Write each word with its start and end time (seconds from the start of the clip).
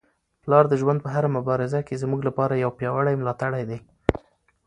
پلار 0.43 0.65
د 0.69 0.73
ژوند 0.81 0.99
په 1.03 1.09
هره 1.15 1.29
مبارزه 1.37 1.79
کي 1.87 1.95
زموږ 2.03 2.21
لپاره 2.27 2.61
یو 2.63 2.71
پیاوړی 2.77 3.15
ملاتړی 3.21 3.63
دی. 3.69 3.79